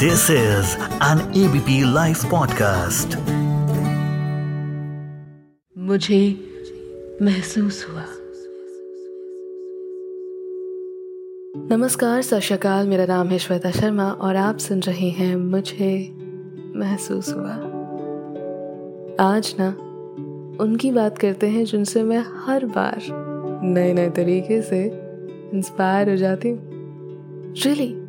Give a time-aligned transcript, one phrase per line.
[0.00, 3.16] This is an ABP Life podcast.
[5.78, 6.50] मुझे
[7.22, 8.04] महसूस हुआ।
[11.76, 16.16] नमस्कार, सत मेरा नाम है श्वेता शर्मा और आप सुन रहे हैं मुझे
[16.76, 17.52] महसूस हुआ।
[19.20, 19.68] आज ना,
[20.64, 23.02] उनकी बात करते हैं जिनसे मैं हर बार
[23.62, 24.90] नए नए तरीके से
[25.54, 26.70] इंस्पायर हो जाती हूँ।
[27.52, 27.99] रियली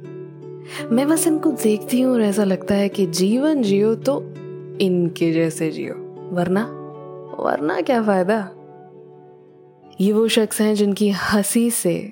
[0.92, 4.22] मैं बस इनको देखती हूँ और ऐसा लगता है कि जीवन जियो तो
[4.82, 5.94] इनके जैसे जियो।
[6.32, 6.64] वरना
[7.40, 8.38] वरना क्या फ़ायदा?
[10.02, 12.12] ये वो शख्स हैं जिनकी हँसी से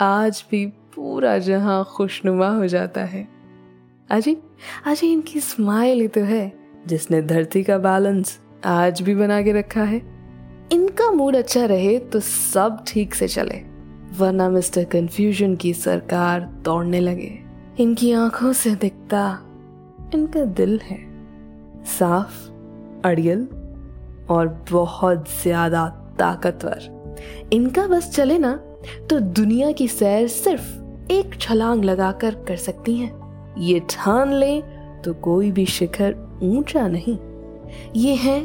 [0.00, 0.64] आज भी
[0.94, 3.26] पूरा जहाँ खुशनुमा हो जाता है।
[4.10, 4.36] अजी
[4.86, 6.52] अजी इनकी स्माइल ही तो है,
[6.86, 10.02] जिसने धरती का बैलेंस आज भी बना के रखा है।
[10.72, 13.62] इनका मूड अच्छा रहे तो सब ठीक से चले,
[14.18, 19.38] वरना मिस्टर कंफ्यूजन की सरकार दौड़ने लगे। इनकी आँखों से दिखता
[20.14, 20.98] इनका दिल है।
[21.84, 22.34] साफ़,
[23.04, 23.46] अड़ियल
[24.30, 25.86] और बहुत ज़्यादा
[26.18, 28.52] ताकतवर। इनका बस चले ना
[29.10, 34.60] तो दुनिया की सैर सिर्फ़ एक छलांग लगाकर कर सकती हैं। ये ठान ले
[35.04, 37.18] तो कोई भी शिखर ऊँचा नहीं।
[37.96, 38.40] ये है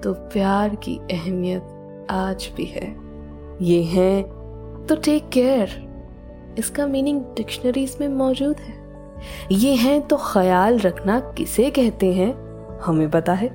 [0.00, 2.96] तो प्यार की अहमियत आज भी है।
[3.62, 4.22] ये है
[4.86, 5.85] तो टेक केयर
[6.58, 8.74] इसका मीनिंग डिक्शनरीज में मौजूद है।
[9.52, 12.32] ये है तो ख्याल रखना किसे कहते हैं,
[12.80, 13.48] हमें पता है।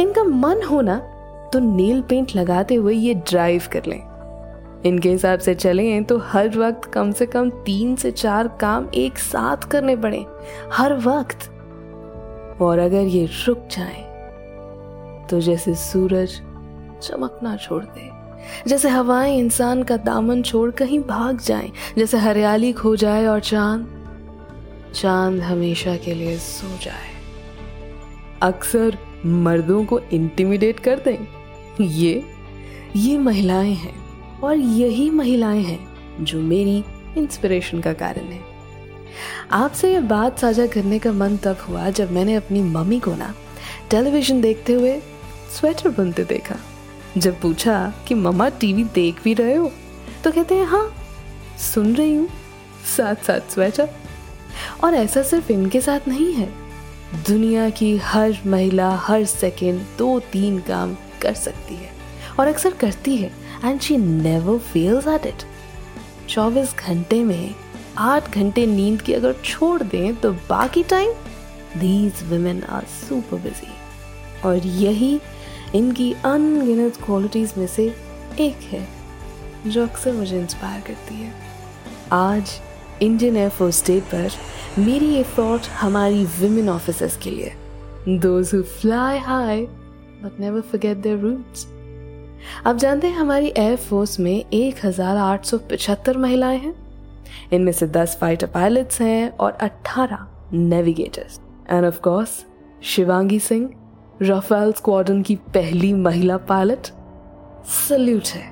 [0.00, 0.98] इनका मन होना
[1.52, 4.02] तो नील पेंट लगाते हुए ये ड्राइव कर लें।
[4.86, 9.18] इनके हिसाब से चले तो हर वक्त कम से कम तीन से चार काम एक
[9.18, 10.24] साथ करने पड़े,
[10.72, 11.50] हर वक्त।
[12.62, 14.08] और अगर ये रुक जाए
[15.30, 16.40] तो जैसे सूरज
[17.02, 18.08] चमकना छोड़ दे।
[18.66, 23.96] जैसे हवाएँ इंसान का दामन छोड़ कहीं भाग जाएँ, जैसे हरियाली खो जाए और चाँद।
[24.94, 27.08] चाँद हमेशा के लिए सो जाए।
[28.42, 31.26] अक्सर मर्दों को इंटिमिडेट कर दें।
[31.80, 32.24] ये
[32.96, 33.94] ये महिलाएँ हैं
[34.40, 36.84] और यही महिलाएँ हैं जो मेरी
[37.16, 38.40] इंस्पिरेशन का कारण है।
[39.52, 43.34] आपसे ये बात साझा करने का मन तब हुआ जब मैंने अपनी मम्मी को ना
[43.90, 45.00] टेलीविज़न देखते हुए
[45.58, 46.56] स्वेटर बुनते देखा।
[47.18, 49.70] जब पूछा कि मम्मा टीवी देख भी रहे हो
[50.24, 50.94] तो कहते हैं हाँ
[51.74, 52.28] सुन रही हूँ।
[52.96, 53.88] साथ साथ स्वेटर
[54.84, 56.48] और ऐसा सिर्फ़ इनके साथ नहीं है।
[57.26, 61.90] दुनिया की हर महिला हर सेकंड दो तीन काम कर सकती है
[62.38, 63.30] और अक्सर करती है
[63.64, 65.42] and she never fails at it
[66.28, 67.54] चौबीस घंटे में
[67.98, 71.12] आठ घंटे नींद की अगर छोड़ दें तो बाकी time
[71.76, 73.72] these women are super busy
[74.44, 75.20] और यही
[75.74, 77.84] इनकी अनगिनत क्वालिटीज में से
[78.40, 78.86] एक है,
[79.66, 81.32] जो अक्सर मुझे इंस्पायर करती है।
[82.12, 82.50] आज
[83.02, 84.30] इंडियन एयरफोर्स डे पर
[84.78, 87.52] मेरी ये थॉट हमारी विमेन ऑफिसर्स के लिए।
[88.08, 91.66] Those who fly high but never forget their roots
[92.66, 96.74] अब जानते हैं हमारी एयरफोर्स में एक हज़ार आठ सौ पिछहत्तर महिलाएँ हैं।
[97.52, 102.44] इनमें से दस फाइटर पायलट्स हैं और अट्ठारह navigators and of course
[102.84, 103.68] Shivangi Singh
[104.22, 106.86] Rafale squadron की पहली महिला पायलट
[107.88, 108.42] सल्यूट है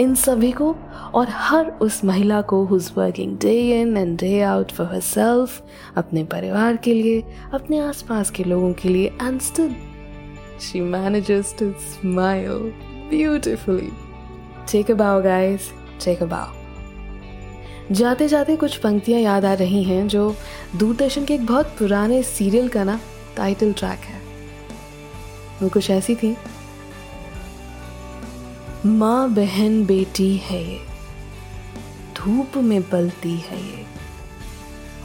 [0.00, 0.76] इन सभी को
[1.14, 5.62] और हर उस महिला को who's working day in and day out for herself
[5.96, 7.24] अपने परिवार के लिए,
[7.54, 9.74] अपने आसपास के लोगों के लिए and still
[10.60, 12.72] she manages to smile
[13.10, 13.90] beautifully
[14.72, 15.70] take a bow guys
[16.04, 20.34] take अ बाउ जाते जाते कुछ पंक्तियाँ याद आ रही हैं जो
[20.76, 23.00] दूरदर्शन के एक बहुत पुराने सीरियल का ना
[23.36, 24.17] टाइटल ट्रैक है।
[25.62, 26.36] वो कुछ ऐसी थी।
[28.86, 30.80] माँ बहन बेटी है ये,
[32.16, 33.86] धूप में पलती है ये।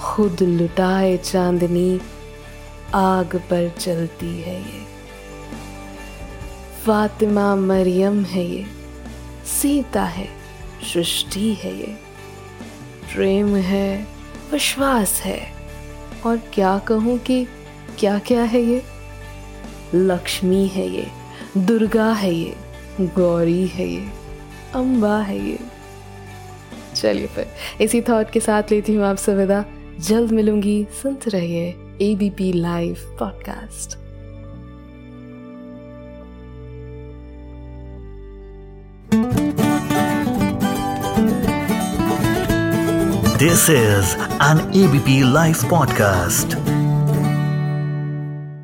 [0.01, 1.99] खुद लुटाए चांदनी,
[2.93, 4.85] आग पर चलती है ये।
[6.85, 8.65] फातिमा मरियम है ये,
[9.45, 10.27] सीता है,
[10.93, 11.97] सृष्टि है ये।
[13.13, 14.07] प्रेम है,
[14.51, 15.39] विश्वास है,
[16.25, 17.45] और क्या कहूँ कि
[17.99, 18.92] क्या क्या है ये?
[19.95, 21.07] लक्ष्मी है ये,
[21.57, 22.55] दुर्गा है ये,
[23.01, 24.07] गौरी है ये
[24.75, 25.59] अम्बा है ये।
[26.95, 27.47] चलिए फिर,
[27.81, 29.65] इसी थॉट के साथ लेती हूँ आपसे विदा।
[29.99, 31.67] जल्द मिलूँगी, सुनते रहिए
[32.01, 33.97] ABP live podcast
[43.43, 44.05] This is
[44.39, 46.62] an ABP Life podcast.